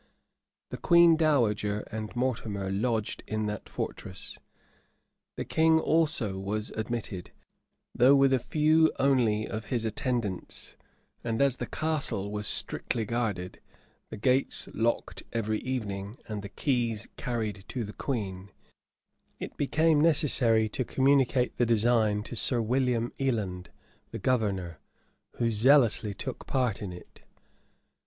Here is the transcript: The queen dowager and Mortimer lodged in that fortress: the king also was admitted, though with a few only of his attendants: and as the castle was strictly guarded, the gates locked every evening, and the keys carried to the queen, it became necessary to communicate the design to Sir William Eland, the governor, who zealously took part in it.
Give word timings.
The 0.71 0.77
queen 0.79 1.15
dowager 1.15 1.81
and 1.91 2.15
Mortimer 2.15 2.71
lodged 2.71 3.23
in 3.27 3.45
that 3.45 3.69
fortress: 3.69 4.39
the 5.37 5.45
king 5.45 5.79
also 5.79 6.39
was 6.39 6.71
admitted, 6.71 7.29
though 7.93 8.15
with 8.15 8.33
a 8.33 8.39
few 8.39 8.91
only 8.97 9.45
of 9.47 9.65
his 9.65 9.85
attendants: 9.85 10.75
and 11.23 11.39
as 11.39 11.57
the 11.57 11.67
castle 11.67 12.31
was 12.31 12.47
strictly 12.47 13.05
guarded, 13.05 13.61
the 14.09 14.17
gates 14.17 14.67
locked 14.73 15.21
every 15.33 15.59
evening, 15.59 16.17
and 16.27 16.41
the 16.41 16.49
keys 16.49 17.07
carried 17.15 17.63
to 17.67 17.83
the 17.83 17.93
queen, 17.93 18.49
it 19.39 19.55
became 19.55 20.01
necessary 20.01 20.67
to 20.69 20.83
communicate 20.83 21.57
the 21.57 21.65
design 21.67 22.23
to 22.23 22.35
Sir 22.35 22.59
William 22.59 23.11
Eland, 23.19 23.69
the 24.09 24.17
governor, 24.17 24.79
who 25.35 25.51
zealously 25.51 26.15
took 26.15 26.47
part 26.47 26.81
in 26.81 26.91
it. 26.91 27.21